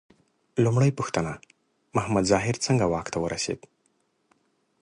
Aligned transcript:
لومړۍ 0.63 0.91
پوښتنه: 0.97 1.31
محمد 1.95 2.23
ظاهر 2.31 2.55
څنګه 2.65 2.85
واک 2.91 3.07
ته 3.13 3.17
ورسېد؟ 3.23 3.59